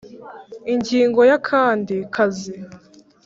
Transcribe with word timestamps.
Ingingo 0.73 1.19
ya 1.29 1.35
Akandi 1.39 1.95
kazi 2.15 2.55